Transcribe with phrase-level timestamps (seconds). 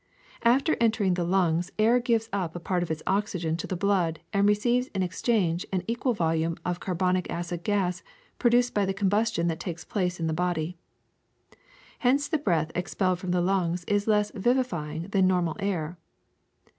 [0.01, 0.03] ^^
[0.41, 4.19] After entering the lungs air gives up a part of its oxygen to the blood
[4.33, 8.01] and receives in exchange an equal volume of carbonic acid gas
[8.39, 10.75] produced by the combustion that takes place in the body.
[11.99, 15.99] Hence the breath exhaled from the lungs is less vivifying than normal air.